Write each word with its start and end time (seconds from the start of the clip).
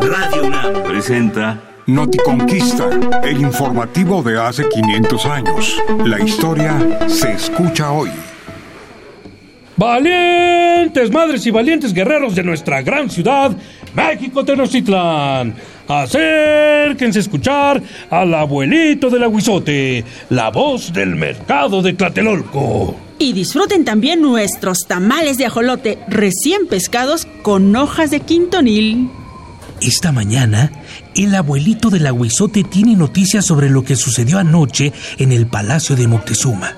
Radio 0.00 0.44
UNAM 0.46 0.82
presenta 0.82 1.60
Noticonquista, 1.86 2.88
el 3.22 3.42
informativo 3.42 4.22
de 4.22 4.40
hace 4.40 4.66
500 4.66 5.26
años. 5.26 5.76
La 6.06 6.18
historia 6.18 7.06
se 7.06 7.32
escucha 7.32 7.92
hoy. 7.92 8.08
Valientes 9.76 11.12
madres 11.12 11.46
y 11.46 11.50
valientes 11.50 11.92
guerreros 11.92 12.34
de 12.34 12.44
nuestra 12.44 12.80
gran 12.80 13.10
ciudad, 13.10 13.54
México 13.94 14.42
Tenochtitlán. 14.42 15.54
Acérquense 15.86 17.18
a 17.18 17.22
escuchar 17.22 17.82
al 18.08 18.32
abuelito 18.32 19.10
del 19.10 19.24
aguizote, 19.24 20.02
la 20.30 20.50
voz 20.50 20.94
del 20.94 21.14
mercado 21.14 21.82
de 21.82 21.92
Tlatelolco. 21.92 22.96
Y 23.18 23.34
disfruten 23.34 23.84
también 23.84 24.22
nuestros 24.22 24.78
tamales 24.88 25.36
de 25.36 25.44
ajolote 25.44 25.98
recién 26.08 26.66
pescados 26.66 27.26
con 27.42 27.76
hojas 27.76 28.10
de 28.10 28.20
quintonil. 28.20 29.10
Esta 29.80 30.10
mañana, 30.10 30.72
el 31.14 31.34
abuelito 31.34 31.90
del 31.90 32.06
aguizote 32.06 32.64
tiene 32.64 32.96
noticias 32.96 33.44
sobre 33.44 33.68
lo 33.68 33.84
que 33.84 33.96
sucedió 33.96 34.38
anoche 34.38 34.92
en 35.18 35.32
el 35.32 35.46
palacio 35.46 35.96
de 35.96 36.08
Moctezuma. 36.08 36.74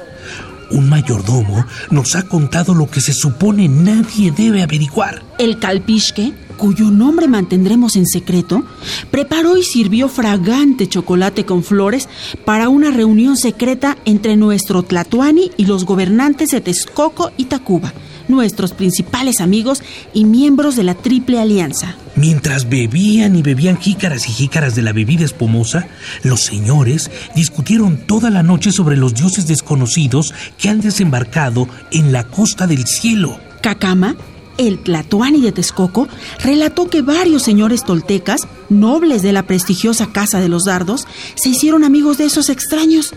Un 0.70 0.88
mayordomo 0.88 1.64
nos 1.90 2.14
ha 2.16 2.24
contado 2.24 2.74
lo 2.74 2.90
que 2.90 3.00
se 3.00 3.12
supone 3.12 3.68
nadie 3.68 4.32
debe 4.32 4.62
averiguar. 4.62 5.22
El 5.38 5.58
calpisque, 5.58 6.34
cuyo 6.58 6.90
nombre 6.90 7.28
mantendremos 7.28 7.96
en 7.96 8.06
secreto, 8.06 8.64
preparó 9.10 9.56
y 9.56 9.62
sirvió 9.62 10.08
fragante 10.08 10.88
chocolate 10.88 11.46
con 11.46 11.62
flores 11.62 12.08
para 12.44 12.68
una 12.68 12.90
reunión 12.90 13.36
secreta 13.36 13.96
entre 14.04 14.36
nuestro 14.36 14.82
Tlatuani 14.82 15.52
y 15.56 15.64
los 15.64 15.86
gobernantes 15.86 16.50
de 16.50 16.60
Texcoco 16.60 17.30
y 17.38 17.46
Tacuba, 17.46 17.94
nuestros 18.28 18.72
principales 18.72 19.40
amigos 19.40 19.82
y 20.14 20.24
miembros 20.24 20.76
de 20.76 20.84
la 20.84 20.94
Triple 20.94 21.40
Alianza. 21.40 21.96
Mientras 22.16 22.68
bebían 22.68 23.36
y 23.36 23.42
bebían 23.42 23.78
jícaras 23.78 24.28
y 24.28 24.32
jícaras 24.32 24.74
de 24.74 24.82
la 24.82 24.92
bebida 24.92 25.24
espumosa, 25.24 25.88
los 26.22 26.40
señores 26.40 27.10
discutieron 27.34 27.96
toda 27.96 28.30
la 28.30 28.42
noche 28.42 28.72
sobre 28.72 28.96
los 28.96 29.14
dioses 29.14 29.46
desconocidos 29.46 30.34
que 30.58 30.68
han 30.68 30.80
desembarcado 30.80 31.68
en 31.90 32.12
la 32.12 32.24
costa 32.24 32.66
del 32.66 32.86
cielo. 32.86 33.38
Cacama, 33.62 34.16
el 34.56 34.78
Tlatoani 34.80 35.40
de 35.40 35.52
Texcoco, 35.52 36.08
relató 36.42 36.88
que 36.88 37.02
varios 37.02 37.42
señores 37.42 37.84
toltecas, 37.84 38.42
nobles 38.68 39.22
de 39.22 39.32
la 39.32 39.44
prestigiosa 39.44 40.08
Casa 40.12 40.40
de 40.40 40.48
los 40.48 40.64
Dardos, 40.64 41.06
se 41.34 41.50
hicieron 41.50 41.84
amigos 41.84 42.18
de 42.18 42.26
esos 42.26 42.48
extraños. 42.48 43.14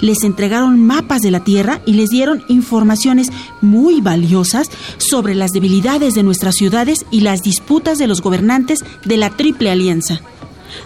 Les 0.00 0.22
entregaron 0.24 0.84
mapas 0.84 1.22
de 1.22 1.30
la 1.30 1.44
tierra 1.44 1.80
y 1.86 1.94
les 1.94 2.10
dieron 2.10 2.42
informaciones 2.48 3.28
muy 3.60 4.00
valiosas 4.00 4.70
sobre 4.98 5.34
las 5.34 5.52
debilidades 5.52 6.14
de 6.14 6.22
nuestras 6.22 6.54
ciudades 6.56 7.06
y 7.10 7.20
las 7.20 7.42
disputas 7.42 7.98
de 7.98 8.06
los 8.06 8.20
gobernantes 8.20 8.84
de 9.04 9.16
la 9.16 9.30
Triple 9.30 9.70
Alianza. 9.70 10.20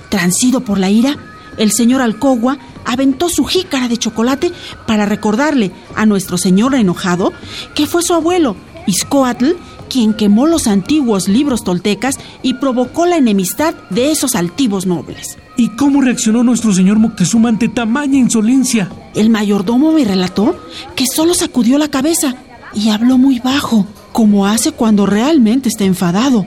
Transido 0.08 0.60
por 0.60 0.78
la 0.78 0.90
ira, 0.90 1.16
el 1.56 1.72
señor 1.72 2.00
Alcogua 2.02 2.58
aventó 2.84 3.28
su 3.28 3.44
jícara 3.44 3.88
de 3.88 3.96
chocolate 3.96 4.52
para 4.86 5.06
recordarle 5.06 5.72
a 5.94 6.06
nuestro 6.06 6.38
señor 6.38 6.74
enojado 6.74 7.32
que 7.74 7.86
fue 7.86 8.02
su 8.02 8.14
abuelo, 8.14 8.56
Izcoatl, 8.86 9.56
quien 9.88 10.14
quemó 10.14 10.46
los 10.46 10.66
antiguos 10.66 11.28
libros 11.28 11.64
toltecas 11.64 12.16
y 12.42 12.54
provocó 12.54 13.06
la 13.06 13.16
enemistad 13.16 13.74
de 13.90 14.12
esos 14.12 14.34
altivos 14.34 14.86
nobles. 14.86 15.38
¿Y 15.56 15.70
cómo 15.70 16.00
reaccionó 16.00 16.44
nuestro 16.44 16.72
señor 16.72 16.98
Moctezuma 16.98 17.48
ante 17.48 17.68
tamaña 17.68 18.18
insolencia? 18.18 18.90
El 19.14 19.30
mayordomo 19.30 19.92
me 19.92 20.04
relató 20.04 20.56
que 20.94 21.04
solo 21.06 21.34
sacudió 21.34 21.78
la 21.78 21.88
cabeza 21.88 22.36
y 22.74 22.90
habló 22.90 23.18
muy 23.18 23.40
bajo, 23.40 23.86
como 24.12 24.46
hace 24.46 24.72
cuando 24.72 25.06
realmente 25.06 25.68
está 25.68 25.84
enfadado. 25.84 26.46